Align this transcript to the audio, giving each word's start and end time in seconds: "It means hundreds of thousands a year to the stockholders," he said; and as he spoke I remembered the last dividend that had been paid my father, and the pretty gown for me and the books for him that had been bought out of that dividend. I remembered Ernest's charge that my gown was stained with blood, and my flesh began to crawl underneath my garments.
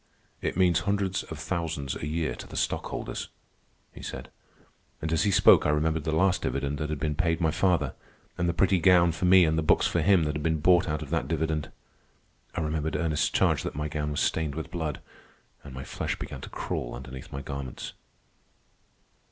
"It 0.41 0.57
means 0.57 0.79
hundreds 0.79 1.21
of 1.21 1.37
thousands 1.37 1.95
a 1.95 2.07
year 2.07 2.33
to 2.37 2.47
the 2.47 2.57
stockholders," 2.57 3.29
he 3.93 4.01
said; 4.01 4.31
and 4.99 5.13
as 5.13 5.25
he 5.25 5.29
spoke 5.29 5.63
I 5.67 5.69
remembered 5.69 6.05
the 6.05 6.11
last 6.11 6.41
dividend 6.41 6.79
that 6.79 6.89
had 6.89 6.99
been 6.99 7.13
paid 7.13 7.39
my 7.39 7.51
father, 7.51 7.93
and 8.35 8.49
the 8.49 8.53
pretty 8.55 8.79
gown 8.79 9.11
for 9.11 9.25
me 9.25 9.45
and 9.45 9.59
the 9.59 9.61
books 9.61 9.85
for 9.85 10.01
him 10.01 10.23
that 10.23 10.33
had 10.33 10.41
been 10.41 10.59
bought 10.59 10.89
out 10.89 11.03
of 11.03 11.11
that 11.11 11.27
dividend. 11.27 11.71
I 12.55 12.61
remembered 12.61 12.95
Ernest's 12.95 13.29
charge 13.29 13.61
that 13.61 13.75
my 13.75 13.87
gown 13.87 14.09
was 14.09 14.21
stained 14.21 14.55
with 14.55 14.71
blood, 14.71 15.01
and 15.63 15.71
my 15.71 15.83
flesh 15.83 16.17
began 16.17 16.41
to 16.41 16.49
crawl 16.49 16.95
underneath 16.95 17.31
my 17.31 17.43
garments. 17.43 17.93